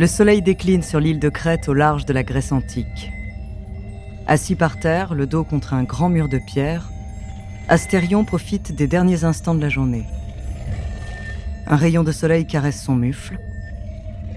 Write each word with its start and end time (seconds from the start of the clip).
Le 0.00 0.06
soleil 0.06 0.40
décline 0.40 0.82
sur 0.82 0.98
l'île 0.98 1.18
de 1.18 1.28
Crète 1.28 1.68
au 1.68 1.74
large 1.74 2.06
de 2.06 2.14
la 2.14 2.22
Grèce 2.22 2.52
antique. 2.52 3.12
Assis 4.26 4.54
par 4.54 4.80
terre, 4.80 5.12
le 5.12 5.26
dos 5.26 5.44
contre 5.44 5.74
un 5.74 5.82
grand 5.82 6.08
mur 6.08 6.30
de 6.30 6.38
pierre, 6.38 6.88
Astérion 7.68 8.24
profite 8.24 8.74
des 8.74 8.86
derniers 8.86 9.24
instants 9.24 9.54
de 9.54 9.60
la 9.60 9.68
journée. 9.68 10.06
Un 11.66 11.76
rayon 11.76 12.02
de 12.02 12.12
soleil 12.12 12.46
caresse 12.46 12.82
son 12.82 12.96
mufle. 12.96 13.38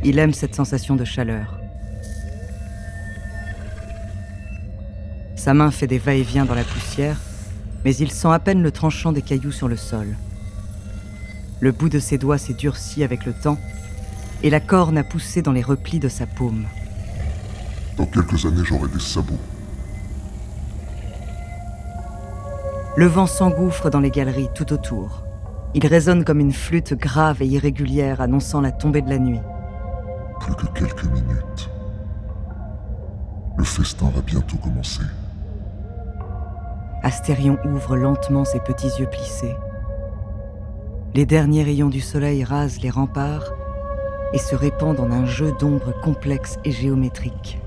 Il 0.03 0.19
aime 0.19 0.33
cette 0.33 0.53
sensation 0.53 0.97
de 0.97 1.05
chaleur. 1.05 1.57
Sa 5.37 5.53
main 5.53 5.71
fait 5.71 5.87
des 5.87 5.97
va-et-vient 5.97 6.43
dans 6.43 6.55
la 6.55 6.65
poussière, 6.65 7.21
mais 7.85 7.95
il 7.95 8.11
sent 8.11 8.33
à 8.33 8.39
peine 8.39 8.63
le 8.63 8.71
tranchant 8.71 9.13
des 9.13 9.21
cailloux 9.21 9.53
sur 9.53 9.69
le 9.69 9.77
sol. 9.77 10.17
Le 11.61 11.71
bout 11.71 11.87
de 11.87 11.99
ses 11.99 12.17
doigts 12.17 12.37
s'est 12.37 12.53
durci 12.53 13.01
avec 13.01 13.25
le 13.25 13.31
temps, 13.31 13.57
et 14.43 14.49
la 14.49 14.59
corne 14.59 14.97
a 14.97 15.03
poussé 15.03 15.41
dans 15.41 15.53
les 15.53 15.61
replis 15.61 15.99
de 15.99 16.09
sa 16.09 16.27
paume. 16.27 16.65
Dans 17.97 18.05
quelques 18.05 18.45
années, 18.45 18.63
j'aurai 18.65 18.89
des 18.89 18.99
sabots. 18.99 19.39
Le 22.97 23.05
vent 23.07 23.25
s'engouffre 23.25 23.89
dans 23.89 24.01
les 24.01 24.11
galeries 24.11 24.49
tout 24.53 24.73
autour. 24.73 25.23
Il 25.73 25.87
résonne 25.87 26.25
comme 26.25 26.41
une 26.41 26.51
flûte 26.51 26.93
grave 26.93 27.41
et 27.41 27.47
irrégulière 27.47 28.21
annonçant 28.21 28.61
la 28.61 28.71
tombée 28.71 29.01
de 29.01 29.09
la 29.09 29.17
nuit. 29.17 29.41
Plus 30.41 30.55
que 30.55 30.67
quelques 30.77 31.05
minutes. 31.05 31.69
Le 33.57 33.63
festin 33.63 34.09
va 34.13 34.21
bientôt 34.21 34.57
commencer. 34.57 35.03
Astérion 37.01 37.57
ouvre 37.65 37.95
lentement 37.95 38.45
ses 38.45 38.59
petits 38.59 38.91
yeux 38.99 39.09
plissés. 39.09 39.55
Les 41.15 41.25
derniers 41.25 41.63
rayons 41.63 41.89
du 41.89 42.01
soleil 42.01 42.43
rasent 42.43 42.81
les 42.81 42.89
remparts 42.89 43.53
et 44.33 44.39
se 44.39 44.55
répandent 44.55 44.99
en 44.99 45.11
un 45.11 45.25
jeu 45.25 45.53
d'ombres 45.59 45.93
complexe 46.01 46.57
et 46.65 46.71
géométrique. 46.71 47.59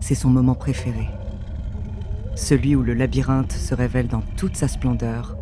C'est 0.00 0.14
son 0.14 0.30
moment 0.30 0.54
préféré. 0.54 1.08
Celui 2.34 2.74
où 2.74 2.82
le 2.82 2.94
labyrinthe 2.94 3.52
se 3.52 3.74
révèle 3.74 4.08
dans 4.08 4.22
toute 4.36 4.56
sa 4.56 4.68
splendeur 4.68 5.36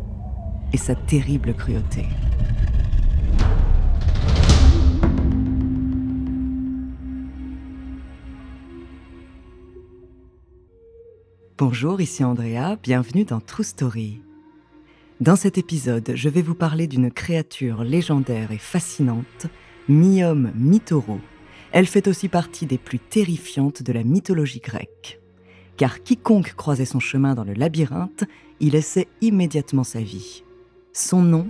et 0.73 0.77
sa 0.77 0.95
terrible 0.95 1.53
cruauté. 1.53 2.05
Bonjour, 11.57 12.01
ici 12.01 12.21
Andrea, 12.23 12.75
bienvenue 12.83 13.23
dans 13.23 13.39
True 13.39 13.63
Story. 13.63 14.21
Dans 15.21 15.37
cet 15.37 15.57
épisode, 15.57 16.11
je 16.13 16.27
vais 16.27 16.41
vous 16.41 16.55
parler 16.55 16.87
d'une 16.87 17.09
créature 17.09 17.85
légendaire 17.85 18.51
et 18.51 18.57
fascinante, 18.57 19.47
mi-homme. 19.87 20.51
Elle 21.71 21.87
fait 21.87 22.07
aussi 22.07 22.29
partie 22.29 22.65
des 22.65 22.77
plus 22.77 22.99
terrifiantes 22.99 23.83
de 23.83 23.93
la 23.93 24.03
mythologie 24.03 24.61
grecque. 24.61 25.19
Car 25.77 26.03
quiconque 26.03 26.53
croisait 26.55 26.85
son 26.85 26.99
chemin 26.99 27.35
dans 27.35 27.43
le 27.43 27.53
labyrinthe, 27.53 28.23
y 28.59 28.69
laissait 28.69 29.07
immédiatement 29.21 29.83
sa 29.83 29.99
vie. 29.99 30.43
Son 30.93 31.21
nom, 31.21 31.49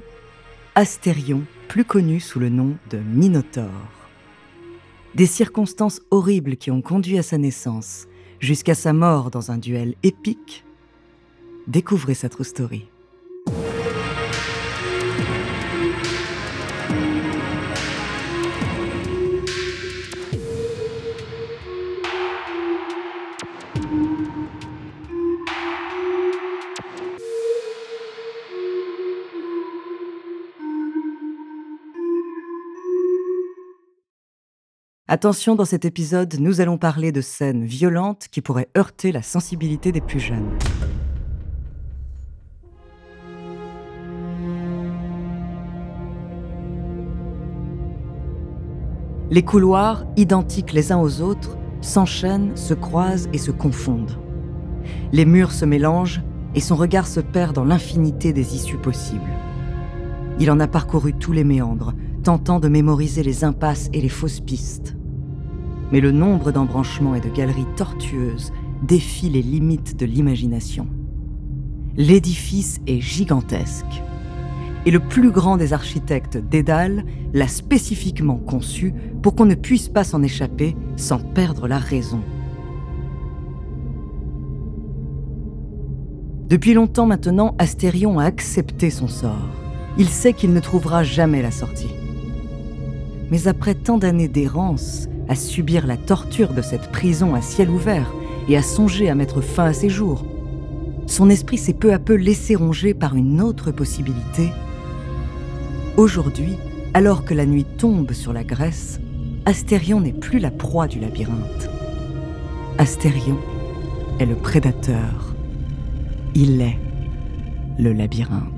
Astérion, 0.73 1.43
plus 1.67 1.85
connu 1.85 2.19
sous 2.19 2.39
le 2.39 2.49
nom 2.49 2.75
de 2.89 2.97
Minotaure. 2.97 3.69
Des 5.13 5.27
circonstances 5.27 6.01
horribles 6.11 6.57
qui 6.57 6.71
ont 6.71 6.81
conduit 6.81 7.17
à 7.17 7.23
sa 7.23 7.37
naissance, 7.37 8.07
jusqu'à 8.39 8.75
sa 8.75 8.91
mort 8.91 9.31
dans 9.31 9.51
un 9.51 9.57
duel 9.57 9.95
épique, 10.03 10.65
découvrez 11.67 12.15
sa 12.15 12.29
story. 12.29 12.87
Attention, 35.07 35.53
dans 35.53 35.65
cet 35.65 35.85
épisode, 35.85 36.37
nous 36.39 36.61
allons 36.61 36.79
parler 36.79 37.11
de 37.11 37.21
scènes 37.21 37.63
violentes 37.63 38.27
qui 38.31 38.41
pourraient 38.41 38.69
heurter 38.75 39.11
la 39.11 39.21
sensibilité 39.21 39.91
des 39.91 40.01
plus 40.01 40.19
jeunes. 40.19 40.49
Les 49.29 49.43
couloirs, 49.43 50.07
identiques 50.17 50.73
les 50.73 50.91
uns 50.91 50.97
aux 50.97 51.21
autres, 51.21 51.55
s'enchaînent, 51.81 52.57
se 52.57 52.73
croisent 52.73 53.29
et 53.31 53.37
se 53.37 53.51
confondent. 53.51 54.19
Les 55.11 55.25
murs 55.25 55.51
se 55.51 55.65
mélangent 55.65 56.23
et 56.55 56.61
son 56.61 56.75
regard 56.75 57.05
se 57.05 57.19
perd 57.19 57.53
dans 57.53 57.65
l'infinité 57.65 58.33
des 58.33 58.55
issues 58.55 58.77
possibles. 58.77 59.21
Il 60.39 60.49
en 60.49 60.59
a 60.59 60.67
parcouru 60.67 61.13
tous 61.13 61.31
les 61.31 61.43
méandres, 61.43 61.93
tentant 62.23 62.59
de 62.59 62.69
mémoriser 62.69 63.21
les 63.21 63.43
impasses 63.43 63.87
et 63.93 64.01
les 64.01 64.09
fausses 64.09 64.39
pistes. 64.39 64.94
Mais 65.91 65.99
le 65.99 66.11
nombre 66.11 66.51
d'embranchements 66.51 67.15
et 67.15 67.21
de 67.21 67.29
galeries 67.29 67.67
tortueuses 67.75 68.51
défie 68.83 69.29
les 69.29 69.41
limites 69.41 69.97
de 69.97 70.05
l'imagination. 70.05 70.87
L'édifice 71.97 72.79
est 72.87 72.99
gigantesque. 72.99 74.03
Et 74.85 74.91
le 74.91 74.99
plus 74.99 75.31
grand 75.31 75.57
des 75.57 75.73
architectes 75.73 76.37
Dédale 76.37 77.05
l'a 77.33 77.47
spécifiquement 77.47 78.37
conçu 78.37 78.93
pour 79.23 79.35
qu'on 79.35 79.45
ne 79.45 79.55
puisse 79.55 79.89
pas 79.89 80.03
s'en 80.03 80.21
échapper 80.21 80.75
sans 80.95 81.19
perdre 81.19 81.67
la 81.67 81.79
raison. 81.79 82.21
Depuis 86.47 86.75
longtemps 86.75 87.07
maintenant, 87.07 87.55
Astérion 87.57 88.19
a 88.19 88.25
accepté 88.25 88.91
son 88.91 89.07
sort. 89.07 89.49
Il 89.97 90.07
sait 90.07 90.33
qu'il 90.33 90.53
ne 90.53 90.59
trouvera 90.59 91.03
jamais 91.03 91.41
la 91.41 91.49
sortie. 91.49 91.93
Mais 93.31 93.47
après 93.47 93.73
tant 93.73 93.97
d'années 93.97 94.27
d'errance, 94.27 95.07
à 95.29 95.35
subir 95.35 95.87
la 95.87 95.97
torture 95.97 96.53
de 96.53 96.61
cette 96.61 96.91
prison 96.91 97.35
à 97.35 97.41
ciel 97.41 97.69
ouvert 97.69 98.11
et 98.47 98.57
à 98.57 98.61
songer 98.61 99.09
à 99.09 99.15
mettre 99.15 99.41
fin 99.41 99.65
à 99.65 99.73
ses 99.73 99.89
jours, 99.89 100.25
son 101.07 101.29
esprit 101.29 101.57
s'est 101.57 101.73
peu 101.73 101.93
à 101.93 101.99
peu 101.99 102.15
laissé 102.15 102.55
ronger 102.55 102.93
par 102.93 103.15
une 103.15 103.41
autre 103.41 103.71
possibilité. 103.71 104.49
Aujourd'hui, 105.97 106.57
alors 106.93 107.25
que 107.25 107.33
la 107.33 107.45
nuit 107.45 107.65
tombe 107.77 108.11
sur 108.13 108.33
la 108.33 108.43
Grèce, 108.43 108.99
Astérion 109.45 110.01
n'est 110.01 110.13
plus 110.13 110.39
la 110.39 110.51
proie 110.51 110.87
du 110.87 110.99
labyrinthe. 110.99 111.69
Astérion 112.77 113.37
est 114.19 114.25
le 114.25 114.35
prédateur. 114.35 115.35
Il 116.33 116.61
est 116.61 116.79
le 117.77 117.93
labyrinthe. 117.93 118.54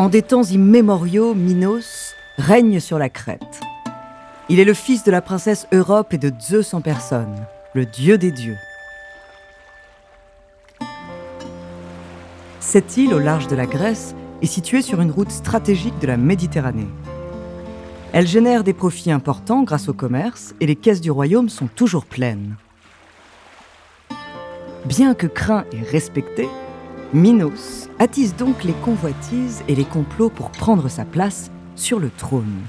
En 0.00 0.08
des 0.08 0.22
temps 0.22 0.44
immémoriaux, 0.44 1.34
Minos 1.34 2.14
règne 2.38 2.80
sur 2.80 2.98
la 2.98 3.10
Crète. 3.10 3.60
Il 4.48 4.58
est 4.58 4.64
le 4.64 4.72
fils 4.72 5.04
de 5.04 5.10
la 5.10 5.20
princesse 5.20 5.66
Europe 5.72 6.14
et 6.14 6.16
de 6.16 6.32
Zeus 6.40 6.72
en 6.72 6.80
personne, 6.80 7.34
le 7.74 7.84
dieu 7.84 8.16
des 8.16 8.32
dieux. 8.32 8.56
Cette 12.60 12.96
île 12.96 13.12
au 13.12 13.18
large 13.18 13.46
de 13.48 13.54
la 13.54 13.66
Grèce 13.66 14.14
est 14.40 14.46
située 14.46 14.80
sur 14.80 15.02
une 15.02 15.10
route 15.10 15.30
stratégique 15.30 15.98
de 15.98 16.06
la 16.06 16.16
Méditerranée. 16.16 16.88
Elle 18.14 18.26
génère 18.26 18.64
des 18.64 18.72
profits 18.72 19.12
importants 19.12 19.64
grâce 19.64 19.90
au 19.90 19.92
commerce 19.92 20.54
et 20.60 20.66
les 20.66 20.76
caisses 20.76 21.02
du 21.02 21.10
royaume 21.10 21.50
sont 21.50 21.68
toujours 21.68 22.06
pleines. 22.06 22.56
Bien 24.86 25.12
que 25.12 25.26
craint 25.26 25.66
et 25.72 25.82
respecté, 25.82 26.48
Minos 27.12 27.88
attise 27.98 28.36
donc 28.36 28.62
les 28.62 28.72
convoitises 28.72 29.64
et 29.66 29.74
les 29.74 29.84
complots 29.84 30.30
pour 30.30 30.50
prendre 30.50 30.88
sa 30.88 31.04
place 31.04 31.50
sur 31.74 31.98
le 31.98 32.08
trône. 32.08 32.60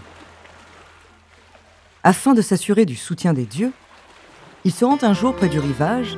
Afin 2.03 2.33
de 2.33 2.41
s'assurer 2.41 2.85
du 2.85 2.95
soutien 2.95 3.33
des 3.33 3.45
dieux, 3.45 3.71
il 4.65 4.71
se 4.71 4.83
rend 4.83 4.97
un 5.03 5.13
jour 5.13 5.35
près 5.35 5.47
du 5.47 5.59
rivage 5.59 6.17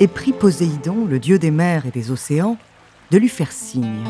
et 0.00 0.08
prie 0.08 0.32
Poséidon, 0.32 1.06
le 1.06 1.20
dieu 1.20 1.38
des 1.38 1.52
mers 1.52 1.86
et 1.86 1.92
des 1.92 2.10
océans, 2.10 2.56
de 3.12 3.18
lui 3.18 3.28
faire 3.28 3.52
signe. 3.52 4.02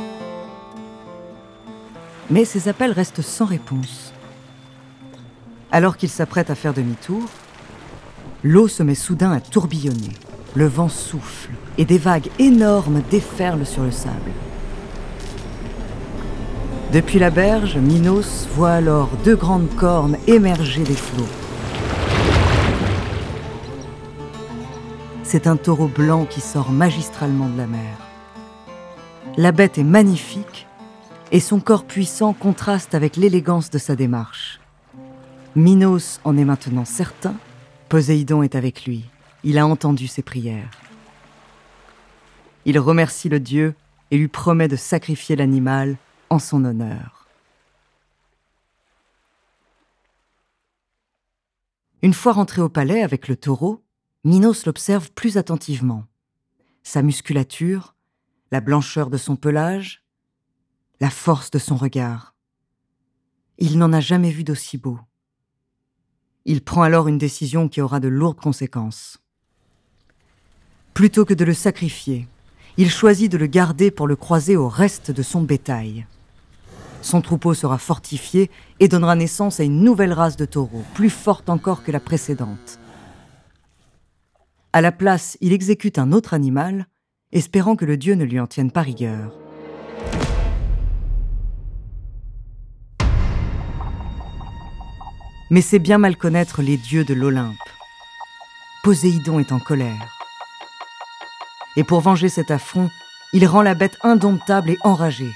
Mais 2.30 2.46
ses 2.46 2.68
appels 2.68 2.92
restent 2.92 3.20
sans 3.20 3.44
réponse. 3.44 4.14
Alors 5.70 5.98
qu'il 5.98 6.08
s'apprête 6.08 6.48
à 6.48 6.54
faire 6.54 6.72
demi-tour, 6.72 7.28
l'eau 8.42 8.68
se 8.68 8.82
met 8.82 8.94
soudain 8.94 9.32
à 9.32 9.40
tourbillonner, 9.40 10.12
le 10.54 10.66
vent 10.66 10.88
souffle 10.88 11.50
et 11.78 11.84
des 11.84 11.98
vagues 11.98 12.28
énormes 12.38 13.02
déferlent 13.10 13.66
sur 13.66 13.82
le 13.82 13.90
sable. 13.90 14.32
Depuis 16.92 17.18
la 17.18 17.30
berge, 17.30 17.78
Minos 17.78 18.46
voit 18.54 18.72
alors 18.72 19.08
deux 19.24 19.36
grandes 19.36 19.74
cornes 19.76 20.18
émerger 20.26 20.82
des 20.82 20.94
flots. 20.94 21.24
C'est 25.22 25.46
un 25.46 25.56
taureau 25.56 25.88
blanc 25.88 26.26
qui 26.26 26.42
sort 26.42 26.70
magistralement 26.70 27.48
de 27.48 27.56
la 27.56 27.66
mer. 27.66 27.96
La 29.38 29.52
bête 29.52 29.78
est 29.78 29.84
magnifique 29.84 30.66
et 31.30 31.40
son 31.40 31.60
corps 31.60 31.84
puissant 31.84 32.34
contraste 32.34 32.94
avec 32.94 33.16
l'élégance 33.16 33.70
de 33.70 33.78
sa 33.78 33.96
démarche. 33.96 34.60
Minos 35.56 36.20
en 36.24 36.36
est 36.36 36.44
maintenant 36.44 36.84
certain, 36.84 37.34
Poséidon 37.88 38.42
est 38.42 38.54
avec 38.54 38.84
lui, 38.84 39.04
il 39.44 39.58
a 39.58 39.66
entendu 39.66 40.06
ses 40.06 40.22
prières. 40.22 40.70
Il 42.64 42.78
remercie 42.78 43.28
le 43.28 43.40
dieu 43.40 43.74
et 44.10 44.18
lui 44.18 44.28
promet 44.28 44.68
de 44.68 44.76
sacrifier 44.76 45.36
l'animal 45.36 45.96
en 46.30 46.38
son 46.38 46.64
honneur. 46.64 47.26
Une 52.02 52.14
fois 52.14 52.32
rentré 52.32 52.60
au 52.60 52.68
palais 52.68 53.02
avec 53.02 53.28
le 53.28 53.36
taureau, 53.36 53.84
Minos 54.24 54.66
l'observe 54.66 55.10
plus 55.12 55.38
attentivement. 55.38 56.04
Sa 56.82 57.02
musculature, 57.02 57.94
la 58.50 58.60
blancheur 58.60 59.08
de 59.08 59.16
son 59.16 59.36
pelage, 59.36 60.04
la 61.00 61.10
force 61.10 61.50
de 61.50 61.58
son 61.58 61.76
regard. 61.76 62.34
Il 63.58 63.78
n'en 63.78 63.92
a 63.92 64.00
jamais 64.00 64.30
vu 64.30 64.42
d'aussi 64.44 64.78
beau. 64.78 64.98
Il 66.44 66.62
prend 66.62 66.82
alors 66.82 67.06
une 67.06 67.18
décision 67.18 67.68
qui 67.68 67.80
aura 67.80 68.00
de 68.00 68.08
lourdes 68.08 68.40
conséquences. 68.40 69.21
Plutôt 70.94 71.24
que 71.24 71.34
de 71.34 71.44
le 71.44 71.54
sacrifier, 71.54 72.28
il 72.76 72.90
choisit 72.90 73.32
de 73.32 73.38
le 73.38 73.46
garder 73.46 73.90
pour 73.90 74.06
le 74.06 74.16
croiser 74.16 74.56
au 74.56 74.68
reste 74.68 75.10
de 75.10 75.22
son 75.22 75.42
bétail. 75.42 76.06
Son 77.00 77.20
troupeau 77.20 77.54
sera 77.54 77.78
fortifié 77.78 78.50
et 78.78 78.88
donnera 78.88 79.16
naissance 79.16 79.58
à 79.58 79.64
une 79.64 79.82
nouvelle 79.82 80.12
race 80.12 80.36
de 80.36 80.44
taureaux, 80.44 80.84
plus 80.94 81.10
forte 81.10 81.48
encore 81.48 81.82
que 81.82 81.90
la 81.90 82.00
précédente. 82.00 82.78
À 84.72 84.80
la 84.80 84.92
place, 84.92 85.36
il 85.40 85.52
exécute 85.52 85.98
un 85.98 86.12
autre 86.12 86.34
animal 86.34 86.86
espérant 87.32 87.76
que 87.76 87.86
le 87.86 87.96
dieu 87.96 88.14
ne 88.14 88.24
lui 88.24 88.38
en 88.38 88.46
tienne 88.46 88.70
pas 88.70 88.82
rigueur. 88.82 89.32
Mais 95.50 95.62
c'est 95.62 95.78
bien 95.78 95.98
mal 95.98 96.16
connaître 96.16 96.62
les 96.62 96.76
dieux 96.76 97.04
de 97.04 97.14
l'Olympe. 97.14 97.56
Poséidon 98.82 99.38
est 99.38 99.52
en 99.52 99.58
colère. 99.58 100.21
Et 101.76 101.84
pour 101.84 102.00
venger 102.00 102.28
cet 102.28 102.50
affront, 102.50 102.90
il 103.32 103.46
rend 103.46 103.62
la 103.62 103.74
bête 103.74 103.96
indomptable 104.02 104.70
et 104.70 104.78
enragée. 104.82 105.32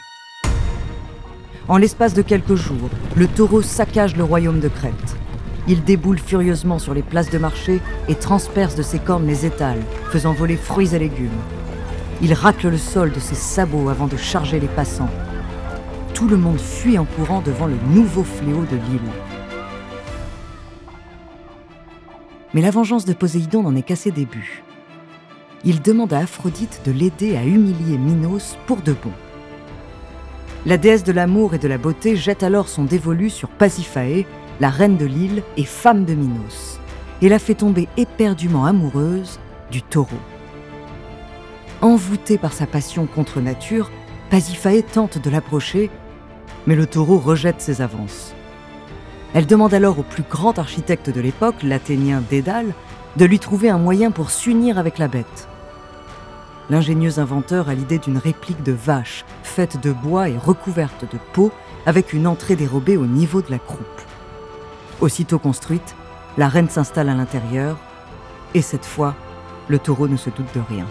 En 1.68 1.78
l'espace 1.78 2.14
de 2.14 2.22
quelques 2.22 2.54
jours, 2.54 2.90
le 3.16 3.26
taureau 3.26 3.62
saccage 3.62 4.16
le 4.16 4.24
royaume 4.24 4.60
de 4.60 4.68
Crète. 4.68 5.16
Il 5.66 5.82
déboule 5.82 6.18
furieusement 6.18 6.78
sur 6.78 6.94
les 6.94 7.02
places 7.02 7.30
de 7.30 7.38
marché 7.38 7.80
et 8.08 8.14
transperce 8.14 8.76
de 8.76 8.82
ses 8.82 8.98
cornes 8.98 9.26
les 9.26 9.46
étals, 9.46 9.82
faisant 10.12 10.32
voler 10.32 10.56
fruits 10.56 10.94
et 10.94 10.98
légumes. 10.98 11.30
Il 12.22 12.34
racle 12.34 12.68
le 12.68 12.78
sol 12.78 13.12
de 13.12 13.18
ses 13.18 13.34
sabots 13.34 13.88
avant 13.88 14.06
de 14.06 14.16
charger 14.16 14.60
les 14.60 14.68
passants. 14.68 15.10
Tout 16.14 16.28
le 16.28 16.36
monde 16.36 16.60
fuit 16.60 16.98
en 16.98 17.04
courant 17.04 17.40
devant 17.40 17.66
le 17.66 17.76
nouveau 17.90 18.22
fléau 18.22 18.64
de 18.70 18.76
l'île. 18.76 19.00
Mais 22.54 22.62
la 22.62 22.70
vengeance 22.70 23.04
de 23.04 23.12
Poséidon 23.12 23.62
n'en 23.62 23.74
est 23.74 23.82
qu'à 23.82 23.96
ses 23.96 24.12
débuts. 24.12 24.62
Il 25.68 25.82
demande 25.82 26.12
à 26.12 26.20
Aphrodite 26.20 26.80
de 26.86 26.92
l'aider 26.92 27.36
à 27.36 27.44
humilier 27.44 27.98
Minos 27.98 28.56
pour 28.68 28.82
de 28.82 28.92
bon. 28.92 29.10
La 30.64 30.76
déesse 30.76 31.02
de 31.02 31.10
l'amour 31.10 31.54
et 31.54 31.58
de 31.58 31.66
la 31.66 31.76
beauté 31.76 32.14
jette 32.14 32.44
alors 32.44 32.68
son 32.68 32.84
dévolu 32.84 33.30
sur 33.30 33.48
Pasiphae, 33.48 34.26
la 34.60 34.70
reine 34.70 34.96
de 34.96 35.06
l'île 35.06 35.42
et 35.56 35.64
femme 35.64 36.04
de 36.04 36.14
Minos, 36.14 36.78
et 37.20 37.28
la 37.28 37.40
fait 37.40 37.54
tomber 37.54 37.88
éperdument 37.96 38.64
amoureuse 38.64 39.40
du 39.72 39.82
taureau. 39.82 40.20
Envoûté 41.82 42.38
par 42.38 42.52
sa 42.52 42.68
passion 42.68 43.06
contre 43.06 43.40
nature, 43.40 43.90
Pasiphae 44.30 44.82
tente 44.82 45.18
de 45.18 45.30
l'approcher, 45.30 45.90
mais 46.68 46.76
le 46.76 46.86
taureau 46.86 47.18
rejette 47.18 47.60
ses 47.60 47.82
avances. 47.82 48.34
Elle 49.34 49.46
demande 49.46 49.74
alors 49.74 49.98
au 49.98 50.04
plus 50.04 50.22
grand 50.30 50.60
architecte 50.60 51.10
de 51.10 51.20
l'époque, 51.20 51.64
l'Athénien 51.64 52.22
Dédale, 52.30 52.72
de 53.16 53.24
lui 53.24 53.40
trouver 53.40 53.68
un 53.68 53.78
moyen 53.78 54.12
pour 54.12 54.30
s'unir 54.30 54.78
avec 54.78 54.98
la 54.98 55.08
bête. 55.08 55.48
L'ingénieux 56.68 57.20
inventeur 57.20 57.68
a 57.68 57.74
l'idée 57.74 57.98
d'une 57.98 58.18
réplique 58.18 58.62
de 58.62 58.72
vache, 58.72 59.24
faite 59.42 59.80
de 59.80 59.92
bois 59.92 60.28
et 60.28 60.36
recouverte 60.36 61.04
de 61.04 61.18
peau, 61.32 61.52
avec 61.86 62.12
une 62.12 62.26
entrée 62.26 62.56
dérobée 62.56 62.96
au 62.96 63.06
niveau 63.06 63.40
de 63.40 63.50
la 63.50 63.58
croupe. 63.58 64.02
Aussitôt 65.00 65.38
construite, 65.38 65.94
la 66.36 66.48
reine 66.48 66.68
s'installe 66.68 67.08
à 67.08 67.14
l'intérieur, 67.14 67.78
et 68.54 68.62
cette 68.62 68.84
fois, 68.84 69.14
le 69.68 69.78
taureau 69.78 70.08
ne 70.08 70.16
se 70.16 70.30
doute 70.30 70.52
de 70.54 70.60
rien. 70.60 70.86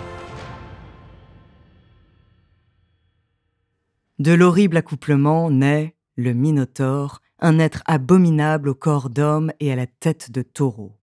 De 4.17 4.31
l'horrible 4.31 4.77
accouplement 4.77 5.51
naît 5.51 5.95
le 6.15 6.33
Minotaure, 6.33 7.21
un 7.39 7.59
être 7.59 7.83
abominable 7.85 8.69
au 8.69 8.75
corps 8.75 9.09
d'homme 9.09 9.51
et 9.59 9.73
à 9.73 9.75
la 9.75 9.87
tête 9.87 10.31
de 10.31 10.41
taureau. 10.41 10.97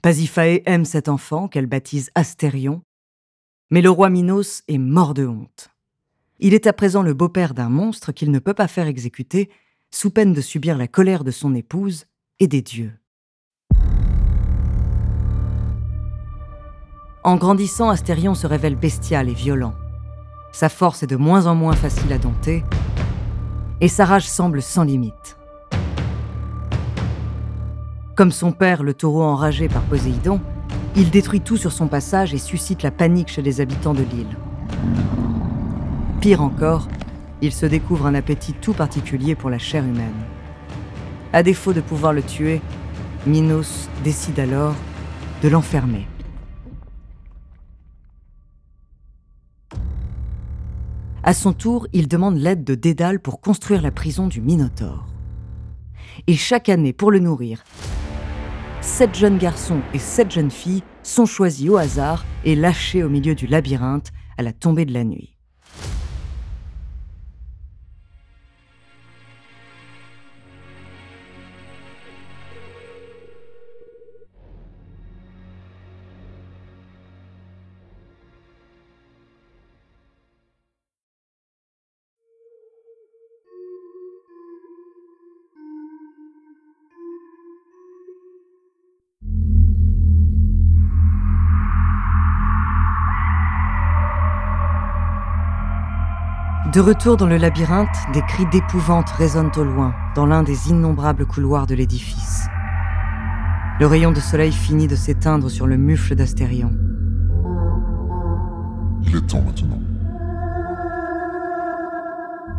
Pasiphae 0.00 0.62
aime 0.64 0.86
cet 0.86 1.08
enfant 1.08 1.48
qu'elle 1.48 1.66
baptise 1.66 2.10
Astérion, 2.14 2.82
mais 3.72 3.80
le 3.80 3.88
roi 3.88 4.10
Minos 4.10 4.62
est 4.68 4.76
mort 4.76 5.14
de 5.14 5.26
honte. 5.26 5.70
Il 6.40 6.52
est 6.52 6.66
à 6.66 6.74
présent 6.74 7.02
le 7.02 7.14
beau-père 7.14 7.54
d'un 7.54 7.70
monstre 7.70 8.12
qu'il 8.12 8.30
ne 8.30 8.38
peut 8.38 8.52
pas 8.52 8.68
faire 8.68 8.86
exécuter, 8.86 9.48
sous 9.90 10.10
peine 10.10 10.34
de 10.34 10.42
subir 10.42 10.76
la 10.76 10.86
colère 10.86 11.24
de 11.24 11.30
son 11.30 11.54
épouse 11.54 12.04
et 12.38 12.48
des 12.48 12.60
dieux. 12.60 12.92
En 17.24 17.36
grandissant, 17.36 17.88
Astérion 17.88 18.34
se 18.34 18.46
révèle 18.46 18.76
bestial 18.76 19.30
et 19.30 19.34
violent. 19.34 19.72
Sa 20.52 20.68
force 20.68 21.02
est 21.02 21.06
de 21.06 21.16
moins 21.16 21.46
en 21.46 21.54
moins 21.54 21.74
facile 21.74 22.12
à 22.12 22.18
dompter, 22.18 22.64
et 23.80 23.88
sa 23.88 24.04
rage 24.04 24.28
semble 24.28 24.60
sans 24.60 24.84
limite. 24.84 25.38
Comme 28.16 28.32
son 28.32 28.52
père, 28.52 28.82
le 28.82 28.92
taureau 28.92 29.22
enragé 29.22 29.68
par 29.68 29.82
Poséidon, 29.84 30.42
il 30.96 31.10
détruit 31.10 31.40
tout 31.40 31.56
sur 31.56 31.72
son 31.72 31.88
passage 31.88 32.34
et 32.34 32.38
suscite 32.38 32.82
la 32.82 32.90
panique 32.90 33.28
chez 33.28 33.42
les 33.42 33.60
habitants 33.60 33.94
de 33.94 34.02
l'île. 34.02 34.36
Pire 36.20 36.42
encore, 36.42 36.88
il 37.40 37.52
se 37.52 37.66
découvre 37.66 38.06
un 38.06 38.14
appétit 38.14 38.52
tout 38.52 38.74
particulier 38.74 39.34
pour 39.34 39.50
la 39.50 39.58
chair 39.58 39.84
humaine. 39.84 40.12
À 41.32 41.42
défaut 41.42 41.72
de 41.72 41.80
pouvoir 41.80 42.12
le 42.12 42.22
tuer, 42.22 42.60
Minos 43.26 43.88
décide 44.04 44.38
alors 44.38 44.74
de 45.42 45.48
l'enfermer. 45.48 46.06
À 51.24 51.34
son 51.34 51.52
tour, 51.52 51.86
il 51.92 52.08
demande 52.08 52.36
l'aide 52.36 52.64
de 52.64 52.74
Dédale 52.74 53.20
pour 53.20 53.40
construire 53.40 53.80
la 53.80 53.92
prison 53.92 54.26
du 54.26 54.40
Minotaure. 54.40 55.06
Et 56.26 56.34
chaque 56.34 56.68
année, 56.68 56.92
pour 56.92 57.10
le 57.10 57.20
nourrir, 57.20 57.62
sept 58.82 59.14
jeunes 59.16 59.38
garçons 59.38 59.80
et 59.94 59.98
sept 60.00 60.32
jeunes 60.32 60.50
filles 60.50 60.82
sont 61.04 61.24
choisis 61.24 61.70
au 61.70 61.76
hasard 61.76 62.24
et 62.44 62.56
lâchés 62.56 63.04
au 63.04 63.08
milieu 63.08 63.36
du 63.36 63.46
labyrinthe 63.46 64.08
à 64.36 64.42
la 64.42 64.52
tombée 64.52 64.84
de 64.84 64.92
la 64.92 65.04
nuit. 65.04 65.31
De 96.72 96.80
retour 96.80 97.18
dans 97.18 97.26
le 97.26 97.36
labyrinthe, 97.36 97.94
des 98.14 98.22
cris 98.22 98.46
d'épouvante 98.46 99.10
résonnent 99.10 99.52
au 99.56 99.62
loin, 99.62 99.94
dans 100.14 100.24
l'un 100.24 100.42
des 100.42 100.70
innombrables 100.70 101.26
couloirs 101.26 101.66
de 101.66 101.74
l'édifice. 101.74 102.46
Le 103.78 103.84
rayon 103.86 104.10
de 104.10 104.20
soleil 104.20 104.52
finit 104.52 104.86
de 104.88 104.96
s'éteindre 104.96 105.50
sur 105.50 105.66
le 105.66 105.76
mufle 105.76 106.14
d'Astérion. 106.14 106.72
Il 109.02 109.16
est 109.16 109.26
temps 109.26 109.42
maintenant. 109.42 109.82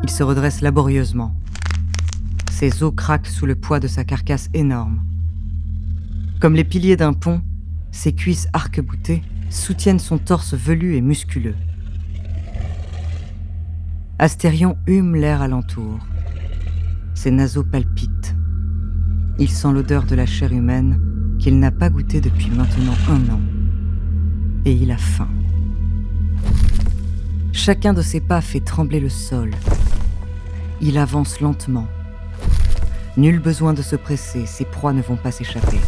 Il 0.03 0.11
se 0.11 0.21
redresse 0.21 0.61
laborieusement. 0.61 1.33
Ses 2.51 2.83
os 2.83 2.93
craquent 2.95 3.25
sous 3.25 3.47
le 3.47 3.55
poids 3.55 3.79
de 3.79 3.87
sa 3.87 4.03
carcasse 4.03 4.47
énorme. 4.53 5.01
Comme 6.39 6.53
les 6.53 6.63
piliers 6.63 6.97
d'un 6.97 7.13
pont, 7.13 7.41
ses 7.91 8.13
cuisses 8.13 8.47
arc-boutées 8.53 9.23
soutiennent 9.49 9.97
son 9.97 10.19
torse 10.19 10.53
velu 10.53 10.97
et 10.97 11.01
musculeux. 11.01 11.55
Astérion 14.19 14.77
hume 14.85 15.15
l'air 15.15 15.41
alentour. 15.41 15.97
Ses 17.15 17.31
naseaux 17.31 17.63
palpitent. 17.63 18.35
Il 19.39 19.49
sent 19.49 19.71
l'odeur 19.73 20.03
de 20.03 20.13
la 20.13 20.27
chair 20.27 20.53
humaine 20.53 20.99
qu'il 21.39 21.57
n'a 21.57 21.71
pas 21.71 21.89
goûtée 21.89 22.21
depuis 22.21 22.51
maintenant 22.51 22.93
un 23.09 23.33
an. 23.33 23.41
Et 24.65 24.73
il 24.73 24.91
a 24.91 24.97
faim. 24.97 25.27
Chacun 27.53 27.93
de 27.93 28.03
ses 28.03 28.21
pas 28.21 28.41
fait 28.41 28.59
trembler 28.59 28.99
le 28.99 29.09
sol. 29.09 29.49
Il 30.79 30.99
avance 30.99 31.41
lentement. 31.41 31.87
Nul 33.17 33.39
besoin 33.39 33.73
de 33.73 33.81
se 33.81 33.95
presser, 33.95 34.45
ses 34.45 34.65
proies 34.65 34.93
ne 34.93 35.01
vont 35.01 35.17
pas 35.17 35.31
s'échapper. 35.31 35.79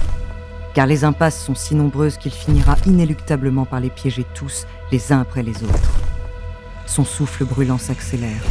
Car 0.74 0.88
les 0.88 1.04
impasses 1.04 1.46
sont 1.46 1.56
si 1.56 1.76
nombreuses 1.76 2.18
qu'il 2.18 2.32
finira 2.32 2.76
inéluctablement 2.88 3.66
par 3.66 3.80
les 3.80 3.92
piéger 3.92 4.26
tous, 4.34 4.66
les 4.92 5.14
uns 5.14 5.22
après 5.22 5.44
les 5.44 5.64
autres. 5.64 6.05
Son 6.86 7.04
souffle 7.04 7.46
brûlant 7.46 7.78
s'accélère. 7.78 8.42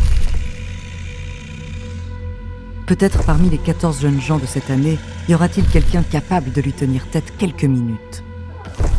Peut-être 2.86 3.24
parmi 3.24 3.48
les 3.48 3.58
14 3.58 4.02
jeunes 4.02 4.20
gens 4.20 4.38
de 4.38 4.46
cette 4.46 4.70
année, 4.70 4.98
y 5.28 5.34
aura-t-il 5.34 5.66
quelqu'un 5.66 6.02
capable 6.02 6.52
de 6.52 6.60
lui 6.60 6.72
tenir 6.72 7.06
tête 7.08 7.32
quelques 7.38 7.64
minutes? 7.64 8.22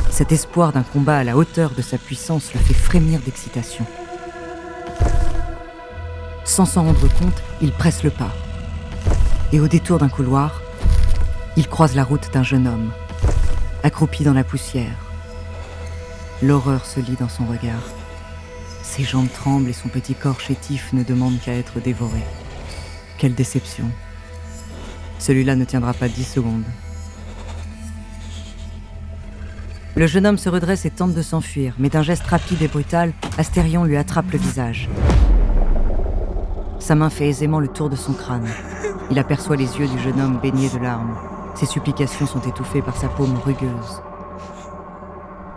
Cet 0.09 0.31
espoir 0.31 0.71
d'un 0.71 0.81
combat 0.81 1.17
à 1.17 1.23
la 1.23 1.37
hauteur 1.37 1.71
de 1.71 1.81
sa 1.81 1.97
puissance 1.97 2.53
le 2.53 2.59
fait 2.59 2.73
frémir 2.73 3.19
d'excitation. 3.19 3.85
Sans 6.45 6.65
s'en 6.65 6.83
rendre 6.83 7.07
compte, 7.19 7.43
il 7.61 7.71
presse 7.71 8.03
le 8.03 8.09
pas. 8.09 8.33
Et 9.51 9.59
au 9.59 9.67
détour 9.67 9.99
d'un 9.99 10.09
couloir, 10.09 10.61
il 11.57 11.67
croise 11.67 11.95
la 11.95 12.03
route 12.03 12.31
d'un 12.33 12.43
jeune 12.43 12.67
homme, 12.67 12.91
accroupi 13.83 14.23
dans 14.23 14.33
la 14.33 14.43
poussière. 14.43 14.95
L'horreur 16.41 16.85
se 16.85 16.99
lit 16.99 17.17
dans 17.19 17.29
son 17.29 17.45
regard. 17.45 17.83
Ses 18.85 19.03
jambes 19.03 19.27
tremblent 19.33 19.69
et 19.69 19.73
son 19.73 19.89
petit 19.89 20.13
corps 20.13 20.39
chétif 20.39 20.93
ne 20.93 21.03
demande 21.03 21.37
qu'à 21.41 21.51
être 21.53 21.81
dévoré. 21.81 22.23
Quelle 23.17 23.33
déception. 23.33 23.89
Celui-là 25.19 25.57
ne 25.57 25.65
tiendra 25.65 25.93
pas 25.93 26.07
dix 26.07 26.23
secondes. 26.23 26.63
Le 29.95 30.07
jeune 30.07 30.25
homme 30.25 30.37
se 30.37 30.47
redresse 30.47 30.85
et 30.85 30.91
tente 30.91 31.13
de 31.13 31.21
s'enfuir, 31.21 31.73
mais 31.77 31.89
d'un 31.89 32.03
geste 32.03 32.25
rapide 32.27 32.61
et 32.61 32.67
brutal, 32.69 33.11
Astérion 33.37 33.83
lui 33.83 33.97
attrape 33.97 34.31
le 34.31 34.37
visage. 34.37 34.87
Sa 36.79 36.95
main 36.95 37.09
fait 37.09 37.27
aisément 37.27 37.59
le 37.59 37.67
tour 37.67 37.89
de 37.89 37.95
son 37.97 38.13
crâne. 38.13 38.47
Il 39.11 39.19
aperçoit 39.19 39.57
les 39.57 39.77
yeux 39.77 39.87
du 39.87 39.99
jeune 39.99 40.21
homme 40.21 40.39
baignés 40.41 40.69
de 40.69 40.77
larmes. 40.77 41.17
Ses 41.55 41.65
supplications 41.65 42.27
sont 42.27 42.41
étouffées 42.41 42.81
par 42.81 42.95
sa 42.95 43.09
paume 43.09 43.37
rugueuse. 43.43 44.01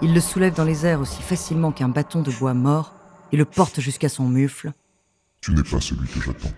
Il 0.02 0.14
le 0.14 0.20
soulève 0.20 0.54
dans 0.54 0.64
les 0.64 0.86
airs 0.86 1.00
aussi 1.00 1.22
facilement 1.22 1.70
qu'un 1.70 1.88
bâton 1.88 2.22
de 2.22 2.32
bois 2.32 2.54
mort 2.54 2.97
et 3.32 3.36
le 3.36 3.44
porte 3.44 3.80
jusqu'à 3.80 4.08
son 4.08 4.28
mufle. 4.28 4.72
Tu 5.40 5.52
n'es 5.52 5.62
pas 5.62 5.80
celui 5.80 6.08
que 6.08 6.20
j'attends. 6.20 6.52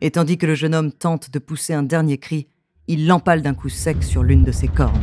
Et 0.00 0.10
tandis 0.10 0.38
que 0.38 0.46
le 0.46 0.54
jeune 0.54 0.74
homme 0.74 0.92
tente 0.92 1.30
de 1.30 1.38
pousser 1.38 1.72
un 1.72 1.82
dernier 1.82 2.18
cri, 2.18 2.46
il 2.86 3.06
l'empale 3.06 3.42
d'un 3.42 3.54
coup 3.54 3.68
sec 3.68 4.02
sur 4.02 4.22
l'une 4.22 4.44
de 4.44 4.52
ses 4.52 4.68
cornes. 4.68 5.00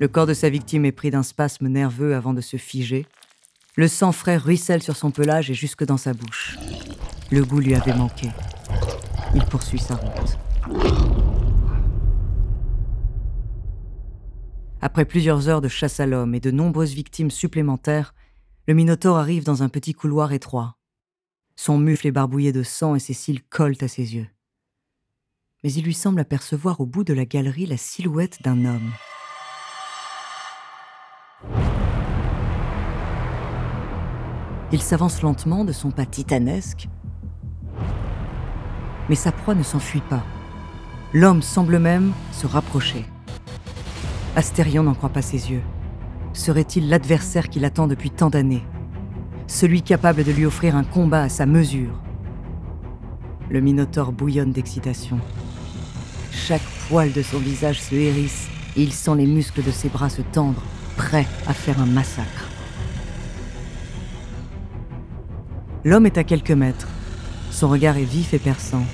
Le 0.00 0.08
corps 0.08 0.26
de 0.26 0.34
sa 0.34 0.48
victime 0.48 0.84
est 0.84 0.92
pris 0.92 1.10
d'un 1.10 1.22
spasme 1.22 1.68
nerveux 1.68 2.14
avant 2.14 2.34
de 2.34 2.40
se 2.40 2.56
figer, 2.56 3.06
le 3.76 3.88
sang 3.88 4.12
frais 4.12 4.36
ruisselle 4.36 4.82
sur 4.82 4.96
son 4.96 5.10
pelage 5.10 5.50
et 5.50 5.54
jusque 5.54 5.84
dans 5.84 5.96
sa 5.96 6.14
bouche. 6.14 6.56
Le 7.30 7.44
goût 7.44 7.60
lui 7.60 7.74
avait 7.74 7.94
manqué. 7.94 8.28
Il 9.34 9.44
poursuit 9.44 9.78
sa 9.78 9.96
route. 9.96 11.03
Après 14.86 15.06
plusieurs 15.06 15.48
heures 15.48 15.62
de 15.62 15.68
chasse 15.68 15.98
à 15.98 16.04
l'homme 16.04 16.34
et 16.34 16.40
de 16.40 16.50
nombreuses 16.50 16.92
victimes 16.92 17.30
supplémentaires, 17.30 18.14
le 18.68 18.74
Minotaure 18.74 19.16
arrive 19.16 19.42
dans 19.42 19.62
un 19.62 19.70
petit 19.70 19.94
couloir 19.94 20.34
étroit. 20.34 20.76
Son 21.56 21.78
mufle 21.78 22.06
est 22.06 22.12
barbouillé 22.12 22.52
de 22.52 22.62
sang 22.62 22.94
et 22.94 22.98
ses 22.98 23.14
cils 23.14 23.42
collent 23.42 23.78
à 23.80 23.88
ses 23.88 24.14
yeux. 24.14 24.26
Mais 25.62 25.72
il 25.72 25.84
lui 25.84 25.94
semble 25.94 26.20
apercevoir 26.20 26.82
au 26.82 26.86
bout 26.86 27.02
de 27.02 27.14
la 27.14 27.24
galerie 27.24 27.64
la 27.64 27.78
silhouette 27.78 28.42
d'un 28.42 28.66
homme. 28.66 28.92
Il 34.70 34.82
s'avance 34.82 35.22
lentement 35.22 35.64
de 35.64 35.72
son 35.72 35.92
pas 35.92 36.04
titanesque, 36.04 36.88
mais 39.08 39.16
sa 39.16 39.32
proie 39.32 39.54
ne 39.54 39.62
s'enfuit 39.62 40.02
pas. 40.10 40.26
L'homme 41.14 41.40
semble 41.40 41.78
même 41.78 42.12
se 42.32 42.46
rapprocher. 42.46 43.06
Astérion 44.36 44.82
n'en 44.82 44.94
croit 44.94 45.10
pas 45.10 45.22
ses 45.22 45.52
yeux. 45.52 45.62
Serait-il 46.32 46.88
l'adversaire 46.88 47.48
qui 47.48 47.60
l'attend 47.60 47.86
depuis 47.86 48.10
tant 48.10 48.30
d'années? 48.30 48.64
Celui 49.46 49.80
capable 49.82 50.24
de 50.24 50.32
lui 50.32 50.44
offrir 50.44 50.74
un 50.74 50.82
combat 50.82 51.22
à 51.22 51.28
sa 51.28 51.46
mesure? 51.46 52.02
Le 53.48 53.60
Minotaure 53.60 54.10
bouillonne 54.10 54.50
d'excitation. 54.50 55.20
Chaque 56.32 56.62
poil 56.88 57.12
de 57.12 57.22
son 57.22 57.38
visage 57.38 57.80
se 57.80 57.94
hérisse 57.94 58.48
et 58.76 58.82
il 58.82 58.92
sent 58.92 59.14
les 59.16 59.26
muscles 59.26 59.62
de 59.62 59.70
ses 59.70 59.88
bras 59.88 60.08
se 60.08 60.22
tendre, 60.22 60.62
prêts 60.96 61.28
à 61.46 61.54
faire 61.54 61.80
un 61.80 61.86
massacre. 61.86 62.48
L'homme 65.84 66.06
est 66.06 66.18
à 66.18 66.24
quelques 66.24 66.50
mètres. 66.50 66.88
Son 67.52 67.68
regard 67.68 67.98
est 67.98 68.04
vif 68.04 68.34
et 68.34 68.40
perçant. 68.40 68.84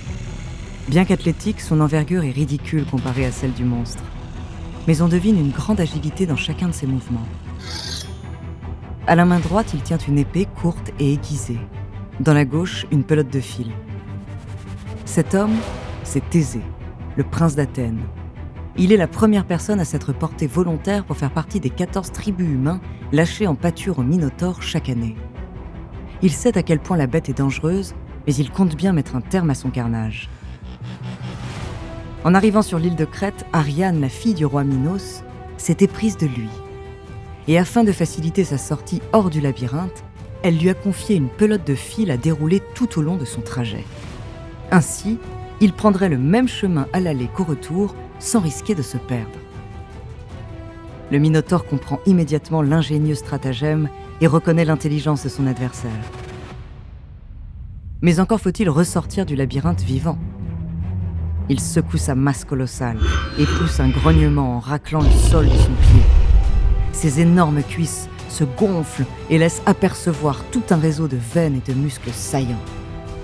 Bien 0.89 1.07
qu'athlétique, 1.07 1.63
son 1.63 1.81
envergure 1.81 2.25
est 2.25 2.31
ridicule 2.31 2.85
comparée 2.85 3.25
à 3.25 3.33
celle 3.33 3.55
du 3.55 3.65
monstre. 3.65 4.03
Mais 4.87 5.03
on 5.03 5.09
devine 5.09 5.39
une 5.39 5.51
grande 5.51 5.81
agilité 5.81 6.27
dans 6.27 6.37
chacun 6.37 6.69
de 6.69 6.73
ses 6.73 6.87
mouvements. 6.87 7.27
À 9.07 9.15
la 9.15 9.25
main 9.25 9.41
droite, 9.41 9.73
il 9.75 9.83
tient 9.83 9.99
une 9.99 10.19
épée 10.19 10.47
courte 10.47 10.93
et 10.99 11.13
aiguisée. 11.13 11.59
Dans 12.21 12.35
la 12.35 12.45
gauche, 12.45 12.87
une 12.91 13.05
pelote 13.05 13.31
de 13.31 13.41
fil. 13.41 13.73
Cet 15.05 15.35
homme, 15.35 15.57
c'est 16.05 16.29
Thésée, 16.31 16.63
le 17.17 17.25
prince 17.25 17.57
d'Athènes. 17.57 18.03
Il 18.77 18.93
est 18.93 18.97
la 18.97 19.09
première 19.09 19.45
personne 19.45 19.81
à 19.81 19.85
s'être 19.85 20.13
porté 20.13 20.47
volontaire 20.47 21.05
pour 21.05 21.17
faire 21.17 21.33
partie 21.33 21.61
des 21.61 21.71
14 21.71 22.13
tribus 22.13 22.47
humains 22.47 22.81
lâchés 23.13 23.47
en 23.47 23.55
pâture 23.55 23.99
au 23.99 24.03
Minotaure 24.03 24.63
chaque 24.63 24.89
année. 24.89 25.17
Il 26.23 26.31
sait 26.31 26.57
à 26.57 26.63
quel 26.63 26.79
point 26.79 26.97
la 26.97 27.07
bête 27.07 27.29
est 27.29 27.39
dangereuse, 27.39 27.95
mais 28.27 28.35
il 28.35 28.51
compte 28.51 28.77
bien 28.77 28.93
mettre 28.93 29.17
un 29.17 29.21
terme 29.21 29.51
à 29.51 29.55
son 29.55 29.71
carnage. 29.71 30.29
En 32.23 32.35
arrivant 32.35 32.61
sur 32.61 32.79
l'île 32.79 32.97
de 32.97 33.07
Crète, 33.07 33.47
Ariane, 33.55 34.01
la 34.01 34.11
fille 34.11 34.35
du 34.35 34.45
roi 34.45 34.63
Minos, 34.63 35.23
s'était 35.57 35.87
prise 35.87 36.19
de 36.19 36.27
lui. 36.27 36.51
Et 37.49 37.59
afin 37.59 37.83
de 37.83 37.93
faciliter 37.93 38.45
sa 38.45 38.59
sortie 38.59 39.01
hors 39.13 39.31
du 39.31 39.41
labyrinthe, 39.41 40.05
elle 40.43 40.59
lui 40.59 40.69
a 40.69 40.75
confié 40.75 41.17
une 41.17 41.29
pelote 41.29 41.67
de 41.67 41.75
fil 41.75 42.11
à 42.11 42.19
dérouler 42.19 42.61
tout 42.75 42.99
au 42.99 43.03
long 43.03 43.17
de 43.17 43.25
son 43.25 43.41
trajet. 43.41 43.85
Ainsi, 44.71 45.19
il 45.63 45.73
prendrait 45.73 46.11
le 46.11 46.19
même 46.19 46.49
chemin 46.49 46.87
à 46.93 47.01
l'aller 47.01 47.29
qu'au 47.35 47.45
retour, 47.45 47.95
sans 48.19 48.41
risquer 48.41 48.75
de 48.75 48.83
se 48.83 48.99
perdre. 48.99 49.39
Le 51.11 51.19
Minotaure 51.19 51.65
comprend 51.65 52.01
immédiatement 52.05 52.61
l'ingénieux 52.61 53.15
stratagème 53.15 53.89
et 54.21 54.27
reconnaît 54.27 54.67
l'intelligence 54.67 55.25
de 55.25 55.31
son 55.31 55.47
adversaire. 55.47 55.91
Mais 58.03 58.21
encore 58.21 58.41
faut-il 58.41 58.69
ressortir 58.69 59.25
du 59.27 59.37
labyrinthe 59.37 59.83
vivant. 59.83 60.19
Il 61.51 61.59
secoue 61.59 61.99
sa 61.99 62.15
masse 62.15 62.45
colossale 62.45 63.01
et 63.37 63.45
pousse 63.45 63.81
un 63.81 63.89
grognement 63.89 64.55
en 64.55 64.61
raclant 64.61 65.03
le 65.03 65.11
sol 65.11 65.47
de 65.47 65.57
son 65.57 65.73
pied. 65.73 66.03
Ses 66.93 67.19
énormes 67.19 67.65
cuisses 67.65 68.09
se 68.29 68.45
gonflent 68.45 69.05
et 69.31 69.37
laissent 69.37 69.61
apercevoir 69.67 70.45
tout 70.53 70.63
un 70.71 70.77
réseau 70.77 71.09
de 71.09 71.17
veines 71.17 71.57
et 71.57 71.73
de 71.73 71.77
muscles 71.77 72.13
saillants. 72.13 72.63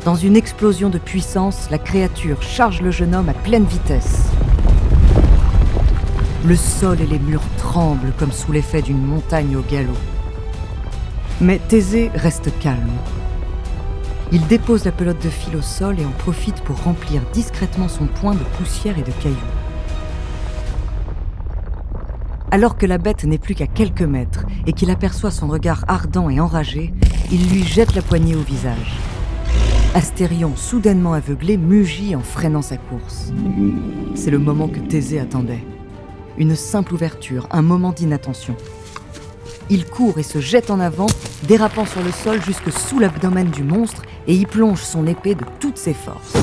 Dans 0.05 0.17
une 0.17 0.35
explosion 0.35 0.91
de 0.91 0.99
puissance, 0.99 1.69
la 1.71 1.79
créature 1.79 2.43
charge 2.43 2.83
le 2.83 2.91
jeune 2.91 3.15
homme 3.15 3.29
à 3.29 3.33
pleine 3.33 3.65
vitesse. 3.65 4.25
Le 6.45 6.57
sol 6.57 7.01
et 7.01 7.07
les 7.07 7.21
murs 7.21 7.47
tremblent 7.59 8.13
comme 8.19 8.33
sous 8.33 8.51
l'effet 8.51 8.83
d'une 8.83 9.07
montagne 9.07 9.55
au 9.55 9.63
galop. 9.71 9.93
Mais 11.41 11.61
Thésée 11.69 12.11
reste 12.13 12.51
calme. 12.59 12.91
Il 14.33 14.45
dépose 14.49 14.85
la 14.85 14.93
pelote 14.93 15.23
de 15.23 15.29
fil 15.29 15.57
au 15.57 15.63
sol 15.63 16.01
et 16.01 16.05
en 16.05 16.11
profite 16.11 16.61
pour 16.63 16.83
remplir 16.83 17.23
discrètement 17.33 17.89
son 17.89 18.07
poing 18.07 18.35
de 18.35 18.43
poussière 18.59 18.99
et 18.99 19.03
de 19.03 19.13
cailloux. 19.23 19.37
Alors 22.51 22.77
que 22.77 22.87
la 22.87 22.99
bête 22.99 23.25
n'est 23.25 23.39
plus 23.39 23.55
qu'à 23.55 23.67
quelques 23.67 24.03
mètres 24.03 24.45
et 24.67 24.73
qu'il 24.73 24.91
aperçoit 24.91 25.31
son 25.31 25.47
regard 25.47 25.85
ardent 25.87 26.29
et 26.29 26.41
enragé, 26.41 26.93
il 27.31 27.49
lui 27.51 27.63
jette 27.65 27.95
la 27.95 28.03
poignée 28.03 28.35
au 28.35 28.41
visage. 28.41 28.99
Astérion, 29.95 30.57
soudainement 30.57 31.13
aveuglé, 31.13 31.57
mugit 31.57 32.17
en 32.17 32.21
freinant 32.21 32.63
sa 32.63 32.77
course. 32.77 33.33
C'est 34.15 34.31
le 34.31 34.39
moment 34.39 34.69
que 34.69 34.81
Thésée 34.81 35.21
attendait. 35.21 35.65
Une 36.37 36.57
simple 36.57 36.95
ouverture, 36.95 37.49
un 37.51 37.63
moment 37.63 37.93
d'inattention. 37.93 38.57
Il 39.71 39.87
court 39.87 40.19
et 40.19 40.23
se 40.23 40.39
jette 40.39 40.71
en 40.71 40.81
avant, 40.81 41.09
dérapant 41.49 41.87
sur 41.87 42.03
le 42.03 42.13
sol 42.13 42.43
jusque 42.43 42.71
sous 42.71 42.99
l'abdomen 42.99 43.51
du 43.51 43.65
monstre 43.65 44.03
et 44.27 44.35
y 44.35 44.47
plonge 44.47 44.81
son 44.81 45.07
épée 45.07 45.35
de 45.35 45.45
toutes 45.61 45.79
ses 45.79 45.95
forces. 45.95 46.35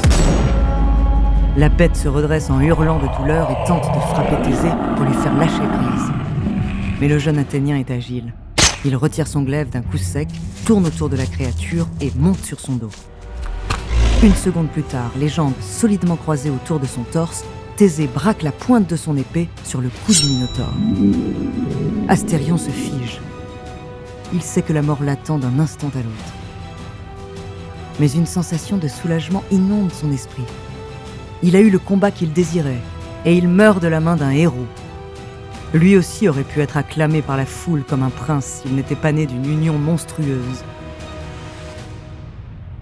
La 1.55 1.69
bête 1.69 1.95
se 1.95 2.07
redresse 2.07 2.49
en 2.49 2.59
hurlant 2.59 2.99
de 2.99 3.07
douleur 3.19 3.51
et 3.51 3.67
tente 3.67 3.93
de 3.93 3.99
frapper 3.99 4.41
Thésée 4.41 4.73
pour 4.95 5.05
lui 5.05 5.13
faire 5.13 5.35
lâcher 5.37 5.57
prise. 5.57 6.11
Mais 6.99 7.07
le 7.07 7.19
jeune 7.19 7.37
Athénien 7.37 7.77
est 7.77 7.91
agile. 7.91 8.33
Il 8.85 8.95
retire 8.95 9.27
son 9.27 9.43
glaive 9.43 9.69
d'un 9.69 9.81
coup 9.81 9.97
sec, 9.97 10.27
tourne 10.65 10.87
autour 10.87 11.09
de 11.09 11.15
la 11.15 11.25
créature 11.25 11.87
et 12.01 12.11
monte 12.17 12.43
sur 12.43 12.59
son 12.59 12.73
dos. 12.73 12.89
Une 14.23 14.33
seconde 14.33 14.69
plus 14.69 14.83
tard, 14.83 15.11
les 15.17 15.29
jambes 15.29 15.53
solidement 15.61 16.15
croisées 16.15 16.49
autour 16.49 16.79
de 16.79 16.85
son 16.85 17.03
torse, 17.03 17.45
Thésée 17.75 18.07
braque 18.07 18.43
la 18.43 18.51
pointe 18.51 18.89
de 18.89 18.95
son 18.95 19.17
épée 19.17 19.49
sur 19.63 19.81
le 19.81 19.89
cou 20.05 20.13
du 20.13 20.27
Minotaure. 20.27 20.73
Astérion 22.07 22.57
se 22.57 22.69
fige. 22.69 23.19
Il 24.33 24.41
sait 24.41 24.61
que 24.61 24.73
la 24.73 24.81
mort 24.81 25.03
l'attend 25.03 25.39
d'un 25.39 25.59
instant 25.59 25.91
à 25.93 25.97
l'autre. 25.97 26.42
Mais 27.99 28.11
une 28.11 28.25
sensation 28.25 28.77
de 28.77 28.87
soulagement 28.87 29.43
inonde 29.51 29.91
son 29.91 30.11
esprit. 30.11 30.45
Il 31.43 31.55
a 31.55 31.59
eu 31.59 31.69
le 31.69 31.79
combat 31.79 32.11
qu'il 32.11 32.33
désirait, 32.33 32.81
et 33.25 33.37
il 33.37 33.47
meurt 33.47 33.81
de 33.81 33.87
la 33.87 33.99
main 33.99 34.15
d'un 34.15 34.31
héros. 34.31 34.67
Lui 35.73 35.97
aussi 35.97 36.27
aurait 36.27 36.43
pu 36.43 36.61
être 36.61 36.77
acclamé 36.77 37.21
par 37.21 37.35
la 37.35 37.45
foule 37.45 37.83
comme 37.83 38.03
un 38.03 38.09
prince 38.09 38.61
s'il 38.61 38.75
n'était 38.75 38.95
pas 38.95 39.11
né 39.11 39.25
d'une 39.25 39.45
union 39.45 39.77
monstrueuse. 39.77 40.63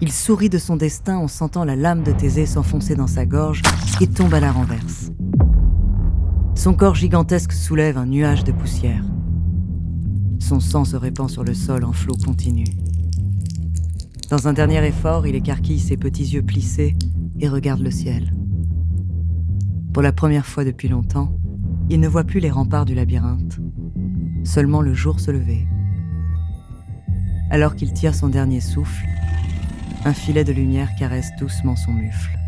Il 0.02 0.12
sourit 0.12 0.50
de 0.50 0.58
son 0.58 0.76
destin 0.76 1.16
en 1.16 1.28
sentant 1.28 1.64
la 1.64 1.76
lame 1.76 2.02
de 2.02 2.12
Thésée 2.12 2.44
s'enfoncer 2.44 2.94
dans 2.94 3.06
sa 3.06 3.24
gorge 3.24 3.62
et 4.00 4.08
tombe 4.08 4.34
à 4.34 4.40
la 4.40 4.52
renverse. 4.52 5.10
Son 6.54 6.74
corps 6.74 6.96
gigantesque 6.96 7.52
soulève 7.52 7.96
un 7.96 8.06
nuage 8.06 8.44
de 8.44 8.52
poussière. 8.52 9.04
Son 10.38 10.60
sang 10.60 10.84
se 10.84 10.96
répand 10.96 11.30
sur 11.30 11.44
le 11.44 11.54
sol 11.54 11.84
en 11.84 11.92
flot 11.92 12.16
continu. 12.24 12.64
Dans 14.32 14.48
un 14.48 14.54
dernier 14.54 14.82
effort, 14.86 15.26
il 15.26 15.34
écarquille 15.34 15.78
ses 15.78 15.98
petits 15.98 16.24
yeux 16.24 16.40
plissés 16.40 16.96
et 17.38 17.50
regarde 17.50 17.82
le 17.82 17.90
ciel. 17.90 18.32
Pour 19.92 20.02
la 20.02 20.14
première 20.14 20.46
fois 20.46 20.64
depuis 20.64 20.88
longtemps, 20.88 21.36
il 21.90 22.00
ne 22.00 22.08
voit 22.08 22.24
plus 22.24 22.40
les 22.40 22.50
remparts 22.50 22.86
du 22.86 22.94
labyrinthe, 22.94 23.58
seulement 24.42 24.80
le 24.80 24.94
jour 24.94 25.20
se 25.20 25.30
lever. 25.30 25.66
Alors 27.50 27.76
qu'il 27.76 27.92
tire 27.92 28.14
son 28.14 28.30
dernier 28.30 28.62
souffle, 28.62 29.04
un 30.06 30.14
filet 30.14 30.44
de 30.44 30.52
lumière 30.54 30.88
caresse 30.98 31.28
doucement 31.38 31.76
son 31.76 31.92
mufle. 31.92 32.38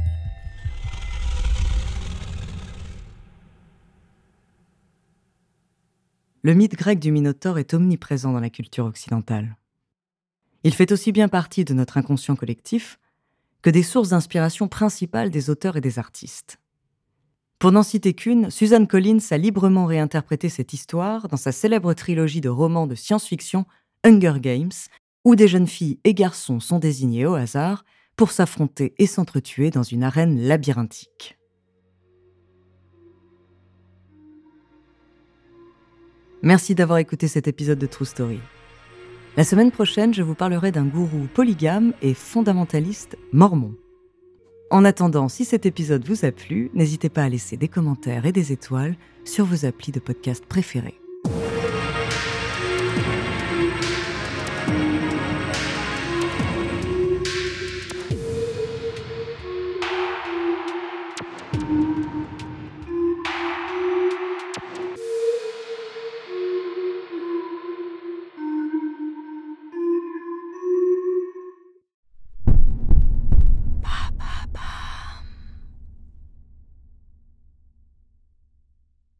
Le 6.40 6.54
mythe 6.54 6.76
grec 6.76 6.98
du 6.98 7.12
Minotaure 7.12 7.58
est 7.58 7.74
omniprésent 7.74 8.32
dans 8.32 8.40
la 8.40 8.48
culture 8.48 8.86
occidentale. 8.86 9.58
Il 10.64 10.72
fait 10.72 10.92
aussi 10.92 11.12
bien 11.12 11.28
partie 11.28 11.64
de 11.64 11.74
notre 11.74 11.98
inconscient 11.98 12.36
collectif 12.36 12.98
que 13.60 13.70
des 13.70 13.82
sources 13.82 14.08
d'inspiration 14.08 14.66
principales 14.66 15.30
des 15.30 15.50
auteurs 15.50 15.76
et 15.76 15.82
des 15.82 15.98
artistes. 15.98 16.58
Pour 17.58 17.70
n'en 17.70 17.82
citer 17.82 18.14
qu'une, 18.14 18.50
Suzanne 18.50 18.86
Collins 18.86 19.18
a 19.30 19.38
librement 19.38 19.86
réinterprété 19.86 20.48
cette 20.48 20.72
histoire 20.72 21.28
dans 21.28 21.36
sa 21.36 21.52
célèbre 21.52 21.92
trilogie 21.94 22.40
de 22.40 22.48
romans 22.48 22.86
de 22.86 22.94
science-fiction 22.94 23.66
Hunger 24.04 24.40
Games, 24.40 24.72
où 25.24 25.36
des 25.36 25.48
jeunes 25.48 25.66
filles 25.66 25.98
et 26.04 26.14
garçons 26.14 26.60
sont 26.60 26.78
désignés 26.78 27.26
au 27.26 27.34
hasard 27.34 27.84
pour 28.16 28.32
s'affronter 28.32 28.94
et 28.98 29.06
s'entretuer 29.06 29.70
dans 29.70 29.82
une 29.82 30.02
arène 30.02 30.40
labyrinthique. 30.40 31.38
Merci 36.42 36.74
d'avoir 36.74 36.98
écouté 36.98 37.28
cet 37.28 37.48
épisode 37.48 37.78
de 37.78 37.86
True 37.86 38.04
Story. 38.04 38.40
La 39.36 39.42
semaine 39.42 39.72
prochaine, 39.72 40.14
je 40.14 40.22
vous 40.22 40.36
parlerai 40.36 40.70
d'un 40.70 40.84
gourou 40.84 41.26
polygame 41.34 41.92
et 42.02 42.14
fondamentaliste 42.14 43.18
mormon. 43.32 43.74
En 44.70 44.84
attendant, 44.84 45.28
si 45.28 45.44
cet 45.44 45.66
épisode 45.66 46.06
vous 46.06 46.24
a 46.24 46.30
plu, 46.30 46.70
n'hésitez 46.72 47.08
pas 47.08 47.24
à 47.24 47.28
laisser 47.28 47.56
des 47.56 47.66
commentaires 47.66 48.26
et 48.26 48.32
des 48.32 48.52
étoiles 48.52 48.94
sur 49.24 49.44
vos 49.44 49.66
applis 49.66 49.90
de 49.90 49.98
podcast 49.98 50.46
préférés. 50.46 51.00